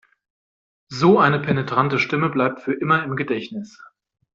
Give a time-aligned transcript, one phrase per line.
[0.89, 3.83] So eine penetrante Stimme bleibt für immer im Gedächtnis.